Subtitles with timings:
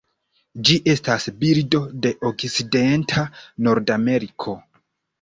[0.69, 3.29] Ĝi estas birdo de okcidenta
[3.71, 4.61] Nordameriko.